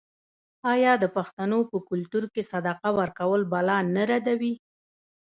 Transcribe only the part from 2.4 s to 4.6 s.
صدقه ورکول بلا نه ردوي؟